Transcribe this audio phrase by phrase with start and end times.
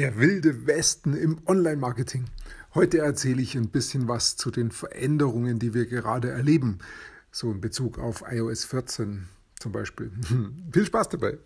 [0.00, 2.24] Der wilde Westen im Online-Marketing.
[2.74, 6.78] Heute erzähle ich ein bisschen was zu den Veränderungen, die wir gerade erleben.
[7.30, 9.28] So in Bezug auf iOS 14
[9.58, 10.10] zum Beispiel.
[10.72, 11.36] Viel Spaß dabei!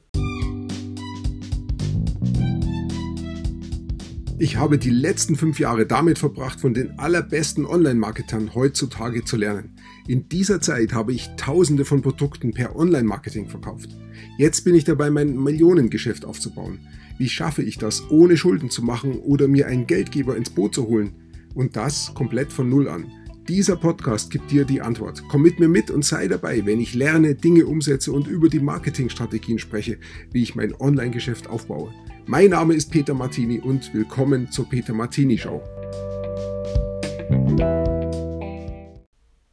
[4.39, 9.77] Ich habe die letzten fünf Jahre damit verbracht, von den allerbesten Online-Marketern heutzutage zu lernen.
[10.07, 13.91] In dieser Zeit habe ich tausende von Produkten per Online-Marketing verkauft.
[14.39, 16.81] Jetzt bin ich dabei, mein Millionengeschäft aufzubauen.
[17.19, 20.89] Wie schaffe ich das, ohne Schulden zu machen oder mir einen Geldgeber ins Boot zu
[20.89, 21.13] holen?
[21.55, 23.07] Und das komplett von Null an.
[23.49, 25.23] Dieser Podcast gibt dir die Antwort.
[25.29, 28.59] Komm mit mir mit und sei dabei, wenn ich lerne, Dinge umsetze und über die
[28.59, 29.99] Marketingstrategien spreche,
[30.33, 31.93] wie ich mein Online-Geschäft aufbaue.
[32.27, 35.63] Mein Name ist Peter Martini und willkommen zur Peter Martini Show.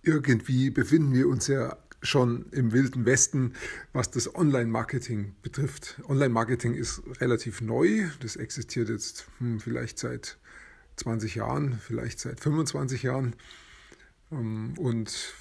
[0.03, 3.53] Irgendwie befinden wir uns ja schon im wilden Westen,
[3.93, 6.01] was das Online-Marketing betrifft.
[6.07, 8.09] Online-Marketing ist relativ neu.
[8.19, 10.37] Das existiert jetzt hm, vielleicht seit
[10.97, 13.35] 20 Jahren, vielleicht seit 25 Jahren.
[14.31, 15.33] Ähm, und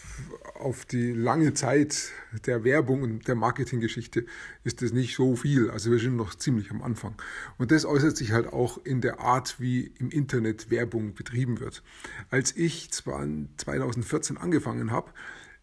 [0.55, 2.11] auf die lange Zeit
[2.45, 4.27] der Werbung und der Marketinggeschichte
[4.65, 5.71] ist das nicht so viel.
[5.71, 7.15] Also wir sind noch ziemlich am Anfang.
[7.57, 11.83] Und das äußert sich halt auch in der Art, wie im Internet Werbung betrieben wird.
[12.31, 15.11] Als ich zwar 2014 angefangen habe,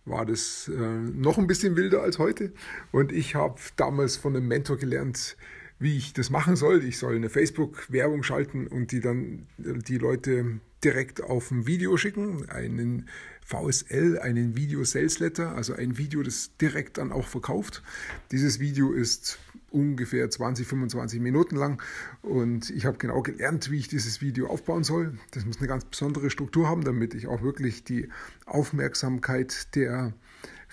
[0.07, 2.51] war das äh, noch ein bisschen wilder als heute.
[2.91, 5.37] Und ich habe damals von einem Mentor gelernt,
[5.79, 6.83] wie ich das machen soll.
[6.83, 12.49] Ich soll eine Facebook-Werbung schalten und die dann die Leute direkt auf ein Video schicken,
[12.49, 13.07] einen
[13.45, 17.83] VSL, einen Video Sales Letter, also ein Video, das direkt dann auch verkauft.
[18.31, 19.39] Dieses Video ist
[19.71, 21.81] ungefähr 20, 25 Minuten lang
[22.21, 25.17] und ich habe genau gelernt, wie ich dieses Video aufbauen soll.
[25.31, 28.09] Das muss eine ganz besondere Struktur haben, damit ich auch wirklich die
[28.45, 30.13] Aufmerksamkeit der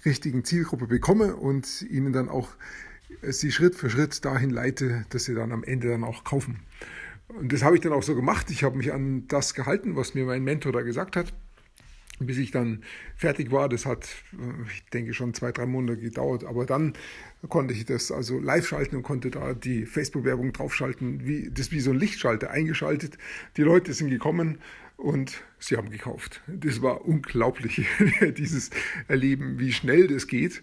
[0.04, 2.48] richtigen Zielgruppe bekomme und ihnen dann auch
[3.22, 6.60] sie Schritt für Schritt dahin leite, dass sie dann am Ende dann auch kaufen.
[7.28, 8.50] Und das habe ich dann auch so gemacht.
[8.50, 11.32] Ich habe mich an das gehalten, was mir mein Mentor da gesagt hat,
[12.18, 12.82] bis ich dann
[13.16, 13.68] fertig war.
[13.68, 14.08] Das hat,
[14.72, 16.44] ich denke, schon zwei, drei Monate gedauert.
[16.44, 16.94] Aber dann
[17.48, 21.26] konnte ich das also live schalten und konnte da die Facebook-Werbung draufschalten.
[21.26, 23.18] Wie, das wie so ein Lichtschalter eingeschaltet.
[23.56, 24.58] Die Leute sind gekommen
[24.96, 26.42] und sie haben gekauft.
[26.46, 27.86] Das war unglaublich,
[28.36, 28.70] dieses
[29.08, 30.62] Erleben, wie schnell das geht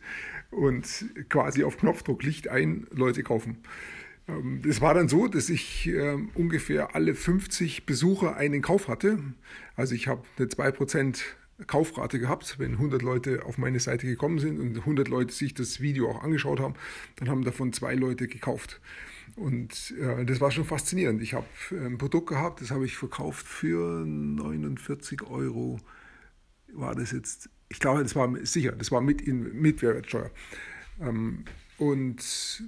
[0.51, 3.57] und quasi auf Knopfdruck Licht ein, Leute kaufen.
[4.27, 9.19] Ähm, es war dann so, dass ich äh, ungefähr alle 50 Besucher einen Kauf hatte.
[9.75, 11.21] Also ich habe eine 2%
[11.67, 12.57] Kaufrate gehabt.
[12.59, 16.23] Wenn 100 Leute auf meine Seite gekommen sind und 100 Leute sich das Video auch
[16.23, 16.75] angeschaut haben,
[17.17, 18.81] dann haben davon zwei Leute gekauft.
[19.35, 21.21] Und äh, das war schon faszinierend.
[21.21, 25.79] Ich habe äh, ein Produkt gehabt, das habe ich verkauft für 49 Euro.
[26.73, 30.29] War das jetzt ich glaube, das war sicher, das war mit, in, mit Mehrwertsteuer.
[30.99, 31.45] Ähm,
[31.77, 32.63] und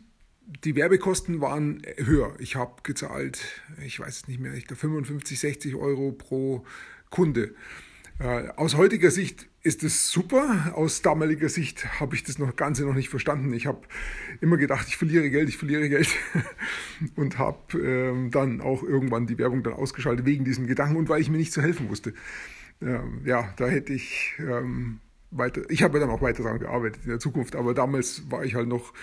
[0.63, 2.35] die Werbekosten waren höher.
[2.39, 6.65] Ich habe gezahlt, ich weiß es nicht mehr, ich glaube 55, 60 Euro pro
[7.09, 7.53] Kunde.
[8.19, 10.73] Äh, aus heutiger Sicht ist es super.
[10.75, 13.53] Aus damaliger Sicht habe ich das noch Ganze noch nicht verstanden.
[13.53, 13.81] Ich habe
[14.41, 16.09] immer gedacht, ich verliere Geld, ich verliere Geld
[17.15, 21.21] und habe ähm, dann auch irgendwann die Werbung dann ausgeschaltet wegen diesem Gedanken und weil
[21.21, 22.13] ich mir nicht zu helfen wusste
[22.85, 24.99] ähm, ja, da hätte ich ähm,
[25.31, 28.55] weiter, ich habe dann auch weiter daran gearbeitet in der Zukunft, aber damals war ich
[28.55, 28.93] halt noch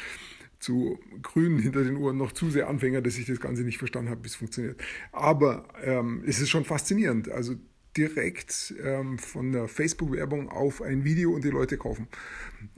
[0.58, 4.10] zu grün hinter den Uhren noch zu sehr Anfänger, dass ich das Ganze nicht verstanden
[4.10, 4.80] habe, wie es funktioniert.
[5.10, 7.30] Aber ähm, es ist schon faszinierend.
[7.30, 7.54] Also
[7.96, 12.08] direkt ähm, von der Facebook-Werbung auf ein Video und die Leute kaufen.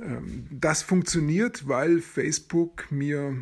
[0.00, 3.36] Ähm, das funktioniert, weil Facebook mir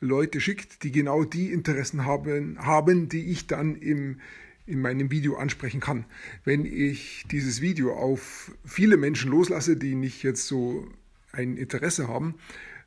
[0.00, 4.20] Leute schickt, die genau die Interessen haben, haben die ich dann im
[4.66, 6.06] in meinem Video ansprechen kann.
[6.44, 10.88] Wenn ich dieses Video auf viele Menschen loslasse, die nicht jetzt so
[11.32, 12.34] ein Interesse haben,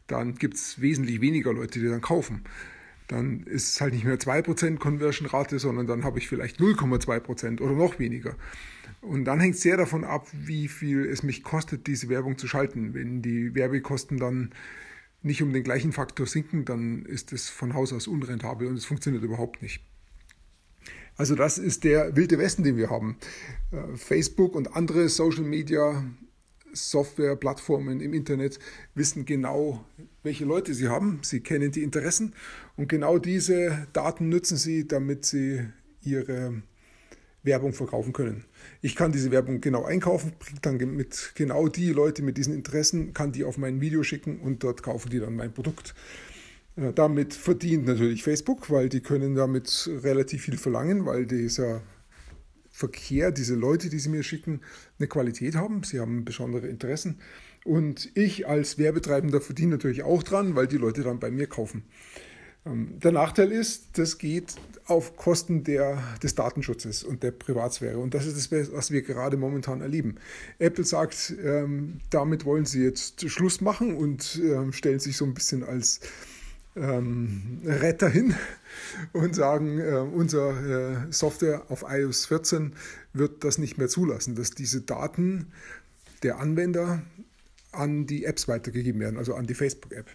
[0.08, 2.44] dann gibt es wesentlich weniger Leute, die dann kaufen.
[3.08, 7.74] Dann ist es halt nicht mehr 2% Conversion-Rate, sondern dann habe ich vielleicht 0,2% oder
[7.74, 8.36] noch weniger.
[9.02, 12.48] Und dann hängt es sehr davon ab, wie viel es mich kostet, diese Werbung zu
[12.48, 12.94] schalten.
[12.94, 14.52] Wenn die Werbekosten dann
[15.22, 18.86] nicht um den gleichen Faktor sinken, dann ist es von Haus aus unrentabel und es
[18.86, 19.82] funktioniert überhaupt nicht.
[21.16, 23.18] Also das ist der wilde Westen, den wir haben.
[23.72, 26.04] Äh, Facebook und andere Social Media
[26.78, 28.60] Software-Plattformen im Internet
[28.96, 29.84] wissen genau,
[30.24, 31.20] welche Leute sie haben.
[31.24, 32.34] Sie kennen die Interessen
[32.76, 35.66] und genau diese Daten nutzen sie, damit sie
[36.02, 36.62] ihre
[37.44, 38.46] Werbung verkaufen können.
[38.82, 43.14] Ich kann diese Werbung genau einkaufen, bringe dann mit genau die Leute mit diesen Interessen,
[43.14, 45.96] kann die auf mein Video schicken und dort kaufen die dann mein Produkt.
[46.76, 51.82] Äh, damit verdient natürlich Facebook, weil die können damit relativ viel verlangen, weil dieser
[52.78, 54.62] Verkehr, diese Leute, die sie mir schicken,
[55.00, 55.82] eine Qualität haben.
[55.82, 57.18] Sie haben besondere Interessen.
[57.66, 61.86] Und ich als Werbetreibender verdiene natürlich auch dran, weil die Leute dann bei mir kaufen.
[62.68, 64.54] Ähm, der Nachteil ist, das geht
[64.86, 67.98] auf Kosten der, des Datenschutzes und der Privatsphäre.
[67.98, 70.18] Und das ist das, was wir gerade momentan erleben.
[70.60, 75.34] Apple sagt, ähm, damit wollen sie jetzt Schluss machen und ähm, stellen sich so ein
[75.34, 76.00] bisschen als
[76.80, 78.36] ähm, Retter hin
[79.14, 82.74] und sagen, äh, unsere äh, Software auf iOS 14
[83.14, 85.48] wird das nicht mehr zulassen, dass diese Daten
[86.24, 87.02] der Anwender
[87.72, 90.08] an die Apps weitergegeben werden, also an die Facebook-App.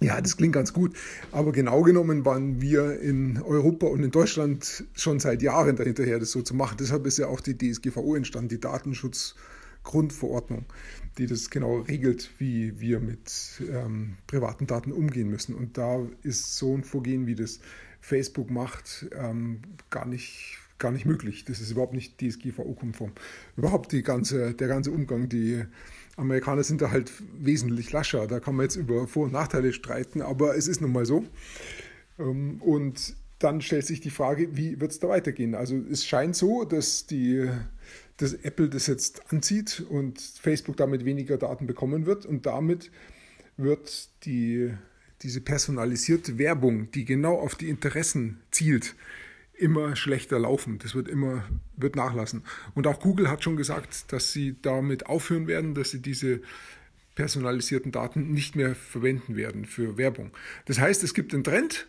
[0.00, 0.96] Ja, das klingt ganz gut,
[1.30, 6.32] aber genau genommen waren wir in Europa und in Deutschland schon seit Jahren dahinterher, das
[6.32, 6.76] so zu machen.
[6.80, 8.60] Deshalb ist ja auch die DSGVO entstanden, die
[9.82, 10.64] Datenschutzgrundverordnung,
[11.18, 15.54] die das genau regelt, wie wir mit ähm, privaten Daten umgehen müssen.
[15.54, 17.60] Und da ist so ein Vorgehen, wie das
[18.00, 21.44] Facebook macht, ähm, gar nicht gar nicht möglich.
[21.44, 23.12] Das ist überhaupt nicht DSGVO-konform.
[23.56, 25.64] Überhaupt die ganze, der ganze Umgang, die
[26.16, 28.26] Amerikaner sind da halt wesentlich lascher.
[28.26, 31.24] Da kann man jetzt über Vor- und Nachteile streiten, aber es ist nun mal so.
[32.18, 35.54] Ähm, und dann stellt sich die Frage, wie wird es da weitergehen?
[35.54, 37.48] Also es scheint so, dass, die,
[38.18, 42.90] dass Apple das jetzt anzieht und Facebook damit weniger Daten bekommen wird und damit
[43.56, 44.72] wird die,
[45.22, 48.94] diese personalisierte Werbung, die genau auf die Interessen zielt,
[49.54, 50.78] immer schlechter laufen.
[50.78, 51.44] Das wird immer
[51.76, 52.42] wird nachlassen.
[52.74, 56.40] Und auch Google hat schon gesagt, dass sie damit aufhören werden, dass sie diese
[57.14, 60.30] personalisierten Daten nicht mehr verwenden werden für Werbung.
[60.64, 61.86] Das heißt, es gibt einen Trend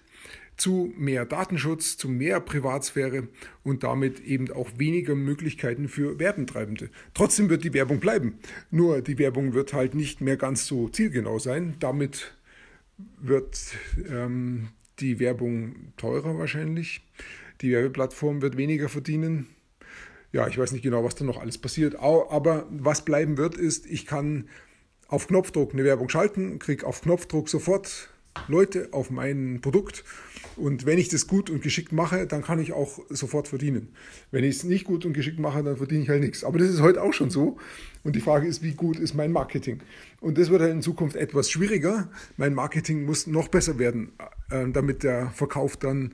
[0.58, 3.28] zu mehr Datenschutz, zu mehr Privatsphäre
[3.64, 6.90] und damit eben auch weniger Möglichkeiten für Werbentreibende.
[7.14, 8.40] Trotzdem wird die Werbung bleiben.
[8.72, 11.76] Nur die Werbung wird halt nicht mehr ganz so zielgenau sein.
[11.80, 12.36] Damit
[13.20, 13.76] wird
[14.10, 14.70] ähm,
[15.00, 17.02] die Werbung teurer wahrscheinlich.
[17.62, 19.48] Die Werbeplattform wird weniger verdienen.
[20.32, 21.96] Ja, ich weiß nicht genau, was da noch alles passiert.
[21.96, 24.50] Aber was bleiben wird, ist, ich kann
[25.08, 28.10] auf Knopfdruck eine Werbung schalten, kriege auf Knopfdruck sofort
[28.48, 30.04] Leute auf mein Produkt.
[30.56, 33.90] Und wenn ich das gut und geschickt mache, dann kann ich auch sofort verdienen.
[34.32, 36.44] Wenn ich es nicht gut und geschickt mache, dann verdiene ich halt nichts.
[36.44, 37.58] Aber das ist heute auch schon so.
[38.04, 39.80] Und die Frage ist, wie gut ist mein Marketing?
[40.22, 42.10] Und das wird halt in Zukunft etwas schwieriger.
[42.38, 44.12] Mein Marketing muss noch besser werden,
[44.52, 46.14] äh, damit der Verkauf dann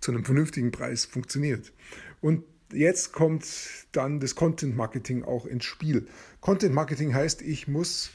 [0.00, 1.72] zu einem vernünftigen Preis funktioniert.
[2.20, 3.44] Und jetzt kommt
[3.92, 6.06] dann das Content Marketing auch ins Spiel.
[6.40, 8.10] Content Marketing heißt, ich muss,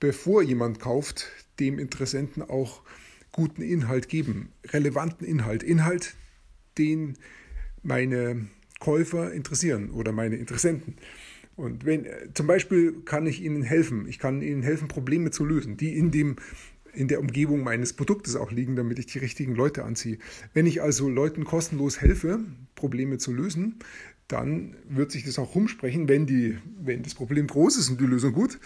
[0.00, 2.82] bevor jemand kauft, dem Interessenten auch
[3.32, 6.14] guten Inhalt geben, relevanten Inhalt, Inhalt,
[6.76, 7.16] den
[7.82, 8.48] meine
[8.80, 10.96] Käufer interessieren oder meine Interessenten.
[11.56, 15.76] Und wenn zum Beispiel kann ich ihnen helfen, ich kann ihnen helfen, Probleme zu lösen,
[15.76, 16.36] die in dem
[16.94, 20.18] in der Umgebung meines Produktes auch liegen, damit ich die richtigen Leute anziehe.
[20.54, 22.40] Wenn ich also Leuten kostenlos helfe,
[22.74, 23.76] Probleme zu lösen,
[24.28, 28.06] dann wird sich das auch rumsprechen, wenn, die, wenn das Problem groß ist und die
[28.06, 28.58] Lösung gut.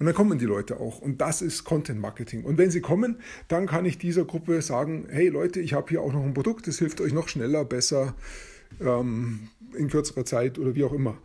[0.00, 1.00] Und dann kommen die Leute auch.
[1.00, 2.42] Und das ist Content Marketing.
[2.42, 6.02] Und wenn sie kommen, dann kann ich dieser Gruppe sagen, hey Leute, ich habe hier
[6.02, 8.14] auch noch ein Produkt, das hilft euch noch schneller, besser,
[8.80, 11.16] ähm, in kürzerer Zeit oder wie auch immer.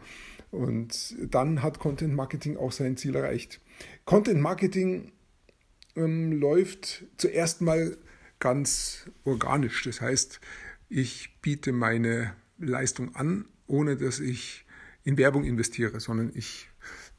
[0.51, 3.59] Und dann hat Content Marketing auch sein Ziel erreicht.
[4.05, 5.11] Content Marketing
[5.95, 7.97] ähm, läuft zuerst mal
[8.39, 9.83] ganz organisch.
[9.83, 10.39] Das heißt,
[10.89, 14.65] ich biete meine Leistung an, ohne dass ich
[15.03, 16.67] in Werbung investiere, sondern ich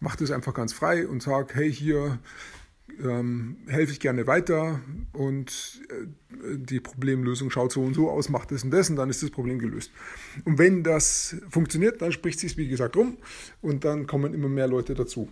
[0.00, 2.18] mache das einfach ganz frei und sage, hey, hier
[3.02, 4.80] ähm, helfe ich gerne weiter
[5.12, 9.10] und äh, die Problemlösung schaut so und so aus, macht das und das und dann
[9.10, 9.90] ist das Problem gelöst.
[10.44, 13.18] Und wenn das funktioniert, dann spricht sich wie gesagt rum
[13.60, 15.30] und dann kommen immer mehr Leute dazu.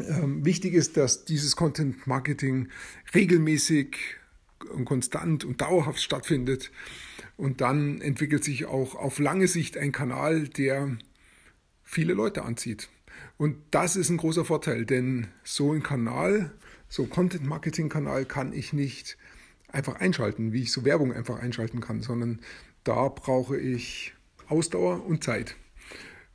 [0.00, 2.68] Ähm, wichtig ist, dass dieses Content Marketing
[3.14, 3.96] regelmäßig
[4.72, 6.72] und konstant und dauerhaft stattfindet.
[7.36, 10.96] Und dann entwickelt sich auch auf lange Sicht ein Kanal, der
[11.82, 12.88] viele Leute anzieht.
[13.36, 16.52] Und das ist ein großer Vorteil, denn so ein Kanal,
[16.88, 19.16] so ein Content-Marketing-Kanal kann ich nicht
[19.68, 22.40] einfach einschalten, wie ich so Werbung einfach einschalten kann, sondern
[22.84, 24.14] da brauche ich
[24.48, 25.56] Ausdauer und Zeit.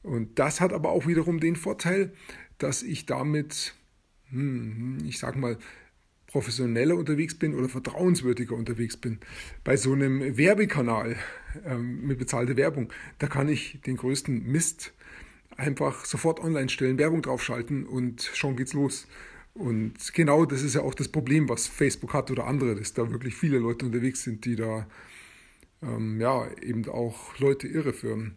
[0.04, 2.14] Und das hat aber auch wiederum den Vorteil,
[2.58, 3.74] dass ich damit,
[4.30, 5.58] hm, ich sag mal,
[6.30, 9.18] professioneller unterwegs bin oder vertrauenswürdiger unterwegs bin.
[9.64, 11.16] Bei so einem Werbekanal
[11.66, 14.94] ähm, mit bezahlter Werbung, da kann ich den größten Mist
[15.58, 19.08] einfach sofort online stellen, Werbung draufschalten und schon geht's los.
[19.56, 23.12] Und genau das ist ja auch das Problem, was Facebook hat oder andere, dass da
[23.12, 24.88] wirklich viele Leute unterwegs sind, die da
[25.82, 28.36] ähm, ja eben auch Leute irreführen.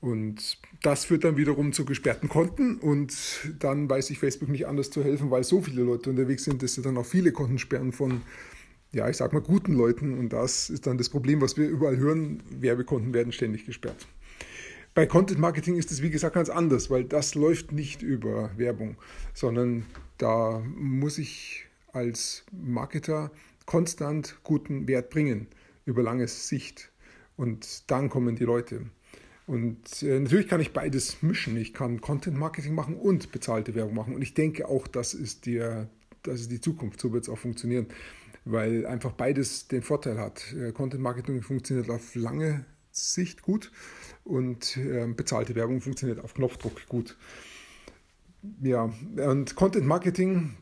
[0.00, 3.12] Und das führt dann wiederum zu gesperrten Konten und
[3.58, 6.74] dann weiß ich Facebook nicht anders zu helfen, weil so viele Leute unterwegs sind, dass
[6.74, 8.22] sie dann auch viele Konten sperren von,
[8.92, 10.16] ja, ich sag mal, guten Leuten.
[10.16, 12.42] Und das ist dann das Problem, was wir überall hören.
[12.48, 14.06] Werbekonten werden ständig gesperrt.
[14.94, 18.96] Bei Content Marketing ist es wie gesagt ganz anders, weil das läuft nicht über Werbung,
[19.34, 19.86] sondern
[20.16, 23.30] da muss ich als Marketer
[23.66, 25.48] konstant guten Wert bringen
[25.84, 26.90] über lange Sicht.
[27.36, 28.86] Und dann kommen die Leute.
[29.48, 31.56] Und äh, natürlich kann ich beides mischen.
[31.56, 34.14] Ich kann Content Marketing machen und bezahlte Werbung machen.
[34.14, 35.88] Und ich denke auch, das ist, der,
[36.22, 37.00] das ist die Zukunft.
[37.00, 37.86] So wird es auch funktionieren,
[38.44, 40.52] weil einfach beides den Vorteil hat.
[40.52, 43.72] Äh, Content Marketing funktioniert auf lange Sicht gut
[44.22, 47.16] und äh, bezahlte Werbung funktioniert auf Knopfdruck gut.
[48.60, 50.56] Ja, und Content Marketing,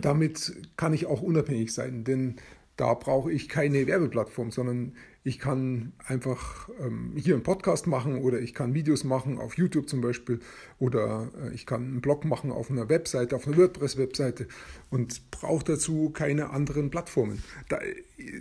[0.00, 2.36] damit kann ich auch unabhängig sein, denn
[2.76, 8.38] da brauche ich keine Werbeplattform, sondern ich kann einfach ähm, hier einen Podcast machen oder
[8.38, 10.40] ich kann Videos machen auf YouTube zum Beispiel
[10.78, 14.46] oder äh, ich kann einen Blog machen auf einer Webseite, auf einer WordPress-Webseite
[14.90, 17.42] und brauche dazu keine anderen Plattformen.
[17.68, 17.80] Da,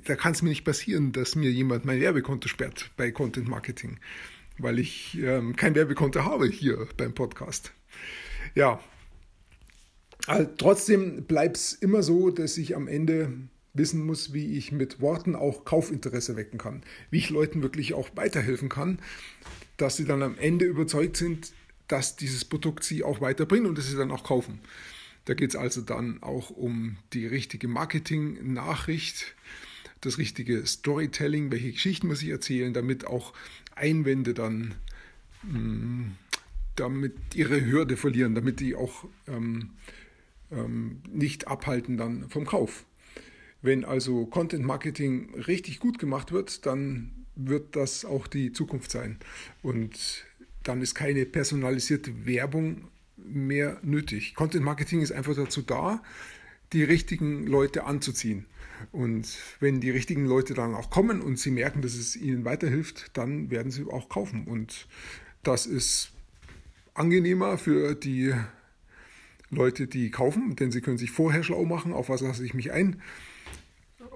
[0.06, 4.00] da kann es mir nicht passieren, dass mir jemand mein Werbekonto sperrt bei Content Marketing,
[4.58, 7.72] weil ich ähm, kein Werbekonto habe hier beim Podcast.
[8.54, 8.80] Ja,
[10.28, 13.32] also trotzdem bleibt es immer so, dass ich am Ende
[13.76, 18.10] wissen muss, wie ich mit Worten auch Kaufinteresse wecken kann, wie ich Leuten wirklich auch
[18.16, 19.00] weiterhelfen kann,
[19.78, 21.54] dass sie dann am Ende überzeugt sind,
[21.88, 24.60] dass dieses Produkt sie auch weiterbringt und dass sie dann auch kaufen.
[25.26, 29.36] Da geht es also dann auch um die richtige Marketing-Nachricht,
[30.02, 33.34] das richtige Storytelling, welche Geschichten muss ich erzählen, damit auch
[33.76, 34.76] Einwände dann
[35.44, 36.12] mm,
[36.76, 39.72] damit ihre Hürde verlieren, damit die auch ähm,
[40.52, 42.86] ähm, nicht abhalten dann vom Kauf.
[43.66, 49.18] Wenn also Content Marketing richtig gut gemacht wird, dann wird das auch die Zukunft sein.
[49.64, 50.24] Und
[50.62, 54.36] dann ist keine personalisierte Werbung mehr nötig.
[54.36, 56.04] Content Marketing ist einfach dazu da,
[56.74, 58.46] die richtigen Leute anzuziehen.
[58.92, 63.18] Und wenn die richtigen Leute dann auch kommen und sie merken, dass es ihnen weiterhilft,
[63.18, 64.46] dann werden sie auch kaufen.
[64.46, 64.88] Und
[65.42, 66.12] das ist
[66.94, 68.32] angenehmer für die
[69.50, 72.72] Leute, die kaufen, denn sie können sich vorher schlau machen, auf was lasse ich mich
[72.72, 73.02] ein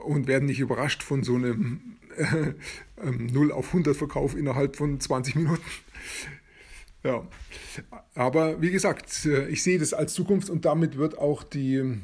[0.05, 2.53] und werden nicht überrascht von so einem äh,
[3.09, 5.63] 0 auf 100 Verkauf innerhalb von 20 Minuten.
[7.03, 7.25] Ja,
[8.13, 11.99] aber wie gesagt, äh, ich sehe das als Zukunft und damit wird auch die,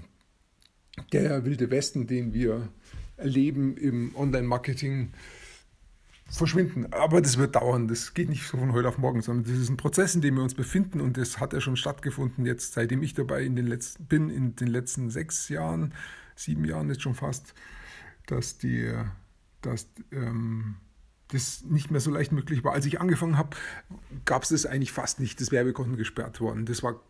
[1.12, 2.70] der wilde Westen, den wir
[3.18, 5.12] erleben im Online-Marketing,
[6.30, 6.92] verschwinden.
[6.92, 7.88] Aber das wird dauern.
[7.88, 10.36] Das geht nicht so von heute auf morgen, sondern das ist ein Prozess, in dem
[10.36, 13.68] wir uns befinden und das hat ja schon stattgefunden jetzt, seitdem ich dabei in den
[13.68, 15.94] letzten, bin, in den letzten sechs Jahren,
[16.36, 17.54] sieben Jahren jetzt schon fast
[18.28, 18.94] dass, die,
[19.62, 20.78] dass ähm,
[21.30, 22.74] das nicht mehr so leicht möglich war.
[22.74, 23.56] Als ich angefangen habe,
[24.26, 26.66] gab es das eigentlich fast nicht, das Werbekonten gesperrt worden.
[26.66, 27.02] Das war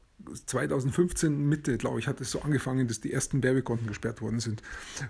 [0.46, 4.62] 2015 Mitte, glaube ich, hat es so angefangen, dass die ersten Werbekonten gesperrt worden sind.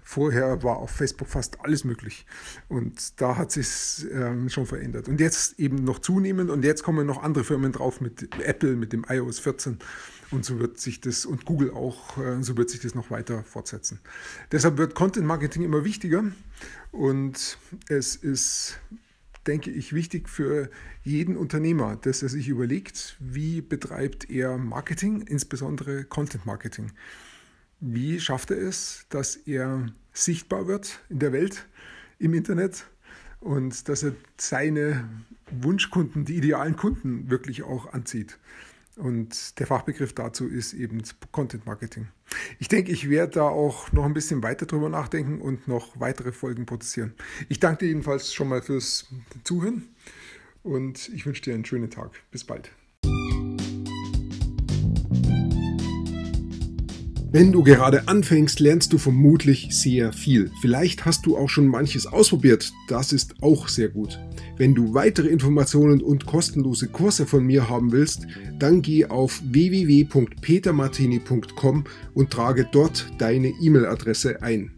[0.04, 2.26] Vorher war auf Facebook fast alles möglich.
[2.68, 5.08] Und da hat sich ähm, schon verändert.
[5.08, 6.50] Und jetzt eben noch zunehmend.
[6.50, 9.80] Und jetzt kommen noch andere Firmen drauf mit Apple, mit dem iOS 14.
[10.32, 13.44] Und so wird sich das, und Google auch, äh, so wird sich das noch weiter
[13.44, 14.00] fortsetzen.
[14.52, 16.24] Deshalb wird Content Marketing immer wichtiger.
[16.92, 17.58] Und
[17.90, 18.80] es ist
[19.48, 20.70] denke ich, wichtig für
[21.04, 26.92] jeden Unternehmer, dass er sich überlegt, wie betreibt er Marketing, insbesondere Content Marketing.
[27.80, 31.68] Wie schafft er es, dass er sichtbar wird in der Welt,
[32.20, 32.88] im Internet
[33.40, 35.08] und dass er seine
[35.52, 38.40] Wunschkunden, die idealen Kunden wirklich auch anzieht.
[38.96, 42.08] Und der Fachbegriff dazu ist eben Content Marketing.
[42.60, 46.32] Ich denke, ich werde da auch noch ein bisschen weiter drüber nachdenken und noch weitere
[46.32, 47.14] Folgen produzieren.
[47.50, 49.08] Ich danke dir jedenfalls schon mal fürs
[49.44, 49.90] Zuhören
[50.64, 52.12] und ich wünsche dir einen schönen Tag.
[52.32, 52.72] Bis bald.
[57.32, 60.50] Wenn du gerade anfängst, lernst du vermutlich sehr viel.
[60.62, 62.72] Vielleicht hast du auch schon manches ausprobiert.
[62.88, 64.18] Das ist auch sehr gut.
[64.58, 68.26] Wenn du weitere Informationen und kostenlose Kurse von mir haben willst,
[68.58, 71.84] dann geh auf www.petermartini.com
[72.14, 74.72] und trage dort deine E-Mail-Adresse ein.